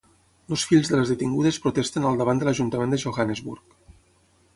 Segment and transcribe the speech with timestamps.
[0.55, 3.77] Els fills de les detingudes protesten al davant de l'ajuntament de Johannesburg.